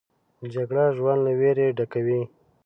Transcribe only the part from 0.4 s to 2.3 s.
جګړه ژوند له ویرې ډکوي